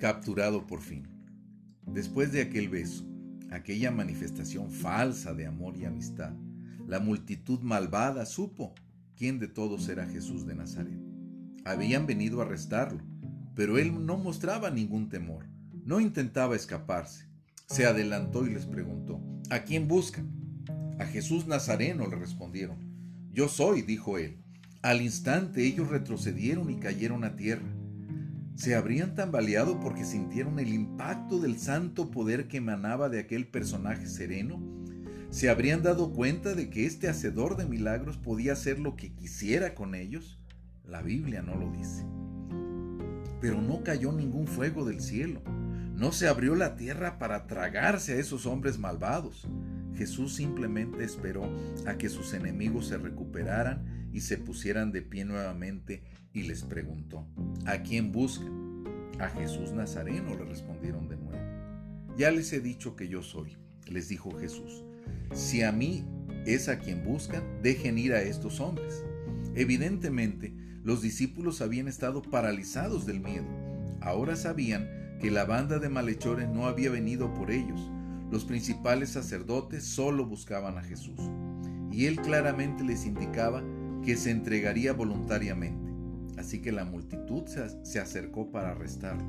capturado 0.00 0.66
por 0.66 0.80
fin. 0.80 1.06
Después 1.86 2.32
de 2.32 2.40
aquel 2.40 2.70
beso, 2.70 3.04
aquella 3.50 3.90
manifestación 3.90 4.70
falsa 4.70 5.34
de 5.34 5.46
amor 5.46 5.76
y 5.76 5.84
amistad, 5.84 6.32
la 6.86 7.00
multitud 7.00 7.60
malvada 7.60 8.24
supo 8.24 8.74
quién 9.14 9.38
de 9.38 9.46
todos 9.46 9.88
era 9.88 10.08
Jesús 10.08 10.46
de 10.46 10.54
Nazaret. 10.54 10.98
Habían 11.66 12.06
venido 12.06 12.40
a 12.40 12.46
arrestarlo, 12.46 13.02
pero 13.54 13.76
él 13.76 14.06
no 14.06 14.16
mostraba 14.16 14.70
ningún 14.70 15.10
temor, 15.10 15.44
no 15.84 16.00
intentaba 16.00 16.56
escaparse. 16.56 17.26
Se 17.66 17.84
adelantó 17.84 18.46
y 18.46 18.54
les 18.54 18.64
preguntó, 18.64 19.20
¿a 19.50 19.60
quién 19.60 19.86
buscan? 19.86 20.30
A 20.98 21.04
Jesús 21.04 21.46
Nazareno 21.46 22.06
le 22.08 22.16
respondieron. 22.16 22.78
Yo 23.32 23.48
soy, 23.48 23.82
dijo 23.82 24.16
él. 24.16 24.38
Al 24.80 25.02
instante 25.02 25.66
ellos 25.66 25.88
retrocedieron 25.88 26.70
y 26.70 26.76
cayeron 26.76 27.22
a 27.22 27.36
tierra 27.36 27.68
se 28.60 28.74
habrían 28.74 29.14
tambaleado 29.14 29.80
porque 29.80 30.04
sintieron 30.04 30.58
el 30.58 30.74
impacto 30.74 31.38
del 31.40 31.58
santo 31.58 32.10
poder 32.10 32.46
que 32.46 32.58
emanaba 32.58 33.08
de 33.08 33.18
aquel 33.18 33.46
personaje 33.46 34.06
sereno. 34.06 34.60
Se 35.30 35.48
habrían 35.48 35.82
dado 35.82 36.12
cuenta 36.12 36.54
de 36.54 36.68
que 36.68 36.84
este 36.84 37.08
hacedor 37.08 37.56
de 37.56 37.64
milagros 37.64 38.18
podía 38.18 38.52
hacer 38.52 38.78
lo 38.78 38.96
que 38.96 39.14
quisiera 39.14 39.74
con 39.74 39.94
ellos. 39.94 40.38
La 40.84 41.00
Biblia 41.00 41.40
no 41.40 41.54
lo 41.54 41.70
dice. 41.70 42.04
Pero 43.40 43.62
no 43.62 43.82
cayó 43.82 44.12
ningún 44.12 44.46
fuego 44.46 44.84
del 44.84 45.00
cielo. 45.00 45.40
No 45.94 46.12
se 46.12 46.28
abrió 46.28 46.54
la 46.54 46.76
tierra 46.76 47.18
para 47.18 47.46
tragarse 47.46 48.12
a 48.12 48.16
esos 48.16 48.44
hombres 48.44 48.78
malvados. 48.78 49.48
Jesús 49.94 50.34
simplemente 50.34 51.02
esperó 51.02 51.50
a 51.86 51.96
que 51.96 52.10
sus 52.10 52.34
enemigos 52.34 52.88
se 52.88 52.98
recuperaran 52.98 53.99
y 54.12 54.20
se 54.20 54.38
pusieran 54.38 54.92
de 54.92 55.02
pie 55.02 55.24
nuevamente 55.24 56.02
y 56.32 56.44
les 56.44 56.62
preguntó, 56.62 57.26
¿a 57.66 57.78
quién 57.82 58.12
buscan? 58.12 58.84
A 59.18 59.28
Jesús 59.28 59.72
Nazareno 59.72 60.34
le 60.34 60.44
respondieron 60.44 61.08
de 61.08 61.16
nuevo. 61.16 61.38
Ya 62.16 62.30
les 62.30 62.52
he 62.52 62.60
dicho 62.60 62.96
que 62.96 63.08
yo 63.08 63.22
soy, 63.22 63.56
les 63.86 64.08
dijo 64.08 64.32
Jesús. 64.38 64.84
Si 65.34 65.62
a 65.62 65.72
mí 65.72 66.04
es 66.46 66.68
a 66.68 66.78
quien 66.78 67.04
buscan, 67.04 67.42
dejen 67.62 67.98
ir 67.98 68.12
a 68.12 68.22
estos 68.22 68.60
hombres. 68.60 69.04
Evidentemente, 69.54 70.54
los 70.82 71.02
discípulos 71.02 71.60
habían 71.60 71.88
estado 71.88 72.22
paralizados 72.22 73.06
del 73.06 73.20
miedo. 73.20 73.46
Ahora 74.00 74.36
sabían 74.36 75.18
que 75.20 75.30
la 75.30 75.44
banda 75.44 75.78
de 75.78 75.88
malhechores 75.88 76.48
no 76.48 76.66
había 76.66 76.90
venido 76.90 77.34
por 77.34 77.50
ellos. 77.50 77.90
Los 78.30 78.44
principales 78.44 79.10
sacerdotes 79.10 79.84
solo 79.84 80.24
buscaban 80.24 80.78
a 80.78 80.82
Jesús. 80.82 81.20
Y 81.92 82.06
él 82.06 82.20
claramente 82.20 82.84
les 82.84 83.04
indicaba 83.04 83.62
que 84.04 84.16
se 84.16 84.30
entregaría 84.30 84.92
voluntariamente. 84.92 85.90
Así 86.38 86.60
que 86.60 86.72
la 86.72 86.84
multitud 86.84 87.44
se 87.82 87.98
acercó 87.98 88.50
para 88.50 88.70
arrestarlo. 88.70 89.24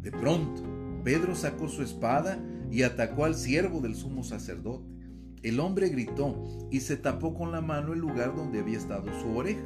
De 0.00 0.12
pronto, 0.12 0.62
Pedro 1.02 1.34
sacó 1.34 1.68
su 1.68 1.82
espada 1.82 2.38
y 2.70 2.82
atacó 2.82 3.24
al 3.24 3.34
siervo 3.34 3.80
del 3.80 3.94
sumo 3.94 4.24
sacerdote. 4.24 4.94
El 5.42 5.60
hombre 5.60 5.90
gritó 5.90 6.68
y 6.70 6.80
se 6.80 6.96
tapó 6.96 7.34
con 7.34 7.52
la 7.52 7.60
mano 7.60 7.92
el 7.92 8.00
lugar 8.00 8.34
donde 8.34 8.60
había 8.60 8.78
estado 8.78 9.06
su 9.20 9.36
oreja. 9.36 9.64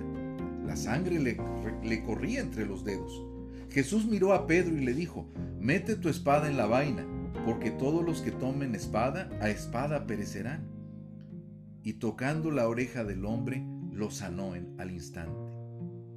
La 0.66 0.76
sangre 0.76 1.20
le, 1.20 1.38
le, 1.84 2.02
corría 2.02 2.40
entre 2.40 2.66
los 2.66 2.84
dedos. 2.84 3.24
Jesús 3.70 4.06
miró 4.06 4.32
a 4.32 4.46
Pedro 4.46 4.76
y 4.76 4.84
le 4.84 4.92
dijo, 4.92 5.28
mete 5.60 5.94
tu 5.94 6.08
espada 6.08 6.48
en 6.48 6.56
la 6.56 6.66
vaina, 6.66 7.06
porque 7.44 7.70
todos 7.70 8.04
los 8.04 8.20
que 8.20 8.32
tomen 8.32 8.74
espada, 8.74 9.30
a 9.40 9.48
espada 9.48 10.06
perecerán. 10.06 10.68
Y 11.84 11.94
tocando 11.94 12.50
la 12.50 12.68
oreja 12.68 13.04
del 13.04 13.24
hombre, 13.24 13.64
lo 13.98 14.12
sanó 14.12 14.54
en, 14.54 14.74
al 14.78 14.92
instante. 14.92 15.52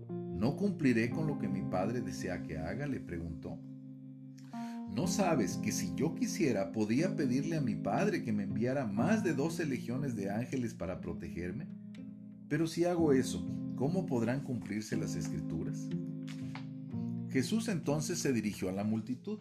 ¿No 0.10 0.56
cumpliré 0.56 1.10
con 1.10 1.26
lo 1.26 1.40
que 1.40 1.48
mi 1.48 1.64
padre 1.64 2.02
desea 2.02 2.44
que 2.44 2.60
haga? 2.60 2.86
le 2.86 3.00
preguntó. 3.00 3.58
¿No 4.96 5.08
sabes 5.08 5.58
que 5.58 5.72
si 5.72 5.92
yo 5.96 6.14
quisiera 6.14 6.72
podía 6.72 7.16
pedirle 7.16 7.58
a 7.58 7.62
mi 7.62 7.76
padre 7.76 8.24
que 8.24 8.34
me 8.34 8.44
enviara 8.44 8.86
más 8.86 9.24
de 9.24 9.34
doce 9.34 9.66
legiones 9.66 10.16
de 10.16 10.30
ángeles 10.30 10.76
para 10.76 11.02
protegerme? 11.02 11.68
Pero 12.50 12.68
si 12.68 12.86
hago 12.86 13.14
eso, 13.14 13.44
¿cómo 13.76 14.06
podrán 14.06 14.42
cumplirse 14.42 14.96
las 14.96 15.16
escrituras? 15.16 15.88
Jesús 17.30 17.68
entonces 17.68 18.20
se 18.20 18.32
dirigió 18.32 18.70
a 18.70 18.74
la 18.74 18.84
multitud. 18.84 19.40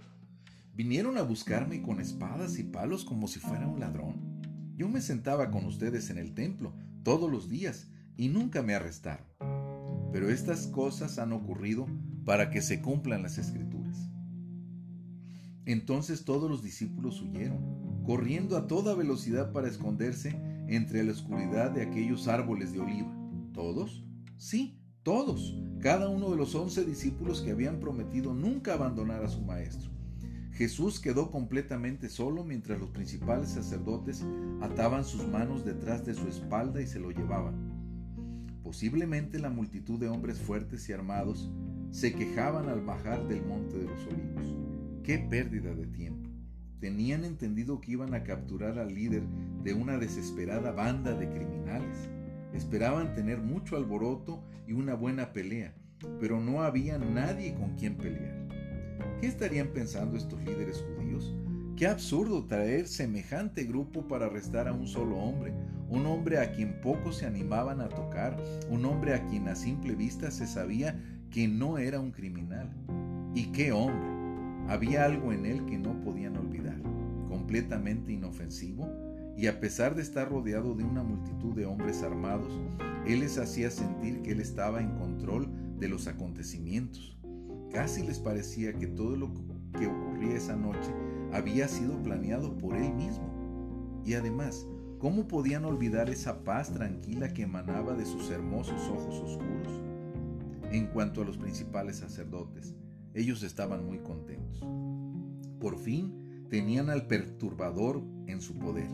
¿Vinieron 0.75 1.19
a 1.19 1.23
buscarme 1.23 1.83
con 1.83 2.01
espadas 2.01 2.59
y 2.59 2.63
palos 2.63 3.05
como 3.05 3.29
si 3.29 3.39
fuera 3.39 3.67
un 3.67 3.81
ladrón? 3.81 4.41
Yo 4.77 4.89
me 4.89 5.03
sentaba 5.03 5.51
con 5.51 5.67
ustedes 5.67 6.09
en 6.09 6.17
el 6.17 6.33
templo 6.33 6.73
todos 7.03 7.31
los 7.31 7.51
días 7.51 7.89
y 8.17 8.29
nunca 8.29 8.63
me 8.63 8.75
arrestaron. 8.75 9.27
Pero 10.13 10.29
estas 10.29 10.67
cosas 10.67 11.19
han 11.19 11.33
ocurrido 11.33 11.87
para 12.25 12.51
que 12.51 12.63
se 12.63 12.81
cumplan 12.81 13.23
las 13.23 13.39
escrituras. 13.39 14.11
Entonces 15.65 16.25
todos 16.25 16.51
los 16.51 16.63
discípulos 16.63 17.21
huyeron, 17.21 18.03
corriendo 18.05 18.57
a 18.57 18.67
toda 18.67 18.95
velocidad 18.95 19.53
para 19.53 19.69
esconderse 19.69 20.37
entre 20.69 21.05
la 21.05 21.13
oscuridad 21.13 21.71
de 21.71 21.83
aquellos 21.83 22.29
árboles 22.29 22.73
de 22.73 22.81
oliva. 22.81 23.15
¿Todos? 23.53 24.05
Sí, 24.37 24.81
todos. 25.03 25.57
Cada 25.81 26.09
uno 26.09 26.31
de 26.31 26.37
los 26.37 26.55
once 26.55 26.85
discípulos 26.85 27.41
que 27.41 27.53
habían 27.53 27.81
prometido 27.81 28.35
nunca 28.35 28.75
abandonar 28.75 29.25
a 29.25 29.29
su 29.29 29.43
maestro. 29.43 29.91
Jesús 30.53 31.01
quedó 31.01 31.31
completamente 31.31 32.09
solo 32.09 32.45
mientras 32.45 32.79
los 32.79 32.91
principales 32.91 33.51
sacerdotes 33.51 34.25
ataban 34.61 35.05
sus 35.05 35.27
manos 35.27 35.65
detrás 35.65 36.05
de 36.05 36.15
su 36.15 36.29
espalda 36.29 36.83
y 36.83 36.87
se 36.87 37.01
lo 37.01 37.11
llevaban. 37.11 37.70
Posiblemente 38.71 39.41
la 39.41 39.51
multitud 39.51 39.99
de 39.99 40.09
hombres 40.09 40.39
fuertes 40.39 40.89
y 40.89 40.93
armados 40.93 41.51
se 41.91 42.13
quejaban 42.13 42.69
al 42.69 42.81
bajar 42.83 43.27
del 43.27 43.45
monte 43.45 43.77
de 43.77 43.87
los 43.87 44.07
olivos. 44.07 44.55
¡Qué 45.03 45.19
pérdida 45.19 45.75
de 45.75 45.89
tiempo! 45.89 46.31
Tenían 46.79 47.25
entendido 47.25 47.81
que 47.81 47.91
iban 47.91 48.15
a 48.15 48.23
capturar 48.23 48.79
al 48.79 48.95
líder 48.95 49.25
de 49.65 49.75
una 49.75 49.99
desesperada 49.99 50.71
banda 50.71 51.15
de 51.15 51.29
criminales. 51.29 52.09
Esperaban 52.53 53.13
tener 53.13 53.41
mucho 53.41 53.77
alboroto 53.77 54.41
y 54.69 54.73
una 54.73 54.95
buena 54.95 55.33
pelea, 55.33 55.75
pero 56.21 56.39
no 56.39 56.63
había 56.63 56.97
nadie 56.97 57.55
con 57.55 57.75
quien 57.75 57.97
pelear. 57.97 58.47
¿Qué 59.21 59.27
estarían 59.27 59.73
pensando 59.73 60.17
estos 60.17 60.41
líderes 60.45 60.85
judíos? 60.95 61.35
Qué 61.77 61.89
absurdo 61.89 62.47
traer 62.47 62.87
semejante 62.87 63.65
grupo 63.65 64.07
para 64.07 64.27
arrestar 64.27 64.69
a 64.69 64.73
un 64.73 64.87
solo 64.87 65.17
hombre, 65.17 65.53
un 65.91 66.07
hombre 66.07 66.39
a 66.39 66.53
quien 66.53 66.81
pocos 66.81 67.17
se 67.17 67.27
animaban 67.27 67.81
a 67.81 67.89
tocar, 67.89 68.41
un 68.71 68.85
hombre 68.85 69.13
a 69.13 69.27
quien 69.27 69.49
a 69.49 69.57
simple 69.57 69.97
vista 69.97 70.31
se 70.31 70.47
sabía 70.47 70.99
que 71.31 71.49
no 71.49 71.79
era 71.79 71.99
un 71.99 72.13
criminal. 72.13 72.71
¿Y 73.35 73.47
qué 73.47 73.73
hombre? 73.73 74.09
Había 74.69 75.05
algo 75.05 75.33
en 75.33 75.47
él 75.47 75.67
que 75.67 75.79
no 75.79 76.01
podían 76.01 76.37
olvidar, 76.37 76.81
completamente 77.29 78.13
inofensivo, 78.13 78.89
y 79.37 79.49
a 79.49 79.59
pesar 79.59 79.97
de 79.97 80.03
estar 80.03 80.29
rodeado 80.31 80.75
de 80.75 80.85
una 80.85 81.03
multitud 81.03 81.55
de 81.55 81.67
hombres 81.67 82.03
armados, 82.05 82.61
él 83.05 83.21
les 83.21 83.39
hacía 83.39 83.71
sentir 83.71 84.23
que 84.23 84.33
él 84.33 84.41
estaba 84.41 84.81
en 84.81 84.91
control 84.97 85.49
de 85.79 85.89
los 85.89 86.07
acontecimientos. 86.07 87.19
Casi 87.73 88.07
les 88.07 88.19
parecía 88.21 88.73
que 88.75 88.87
todo 88.87 89.17
lo 89.17 89.33
que 89.79 89.87
ocurría 89.87 90.37
esa 90.37 90.55
noche 90.55 90.93
había 91.33 91.67
sido 91.67 92.01
planeado 92.03 92.57
por 92.59 92.77
él 92.77 92.93
mismo. 92.95 93.29
Y 94.05 94.15
además, 94.15 94.67
¿cómo 95.01 95.27
podían 95.27 95.65
olvidar 95.65 96.11
esa 96.11 96.45
paz 96.45 96.73
tranquila 96.73 97.33
que 97.33 97.43
emanaba 97.43 97.95
de 97.95 98.07
sus 98.07 98.31
hermosos 98.31 98.81
ojos 98.89 99.17
oscuros? 99.17 99.83
En 100.71 100.87
cuanto 100.87 101.23
a 101.23 101.25
los 101.25 101.37
principales 101.37 101.97
sacerdotes, 101.97 102.77
ellos 103.15 103.43
estaban 103.43 103.85
muy 103.85 103.99
contentos. 103.99 104.61
Por 105.59 105.77
fin 105.79 106.47
tenían 106.49 106.91
al 106.91 107.09
perturbador 107.09 108.05
en 108.29 108.41
su 108.41 108.57
poder. 108.57 108.89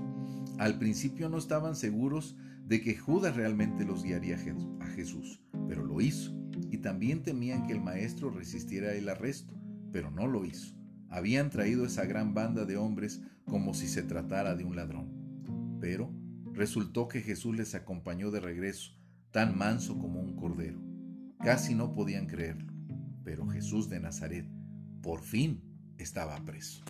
Al 0.58 0.78
principio 0.78 1.28
no 1.28 1.36
estaban 1.36 1.76
seguros 1.76 2.36
de 2.64 2.80
que 2.80 2.96
Judas 2.96 3.36
realmente 3.36 3.84
los 3.84 4.02
guiaría 4.02 4.36
a 4.80 4.86
Jesús, 4.86 5.42
pero 5.68 5.84
lo 5.84 6.00
hizo. 6.00 6.34
Y 6.70 6.78
también 6.78 7.22
temían 7.22 7.66
que 7.66 7.74
el 7.74 7.82
maestro 7.82 8.30
resistiera 8.30 8.94
el 8.94 9.10
arresto, 9.10 9.52
pero 9.92 10.10
no 10.10 10.26
lo 10.26 10.46
hizo 10.46 10.76
habían 11.08 11.50
traído 11.50 11.86
esa 11.86 12.04
gran 12.04 12.34
banda 12.34 12.64
de 12.64 12.76
hombres 12.76 13.22
como 13.44 13.74
si 13.74 13.88
se 13.88 14.02
tratara 14.02 14.54
de 14.54 14.64
un 14.64 14.76
ladrón. 14.76 15.25
Pero 15.88 16.12
resultó 16.52 17.06
que 17.06 17.20
Jesús 17.20 17.56
les 17.56 17.76
acompañó 17.76 18.32
de 18.32 18.40
regreso, 18.40 18.90
tan 19.30 19.56
manso 19.56 19.96
como 19.96 20.20
un 20.20 20.34
cordero. 20.34 20.80
Casi 21.44 21.76
no 21.76 21.94
podían 21.94 22.26
creerlo, 22.26 22.72
pero 23.22 23.46
Jesús 23.46 23.88
de 23.88 24.00
Nazaret 24.00 24.50
por 25.00 25.22
fin 25.22 25.62
estaba 25.96 26.44
preso. 26.44 26.82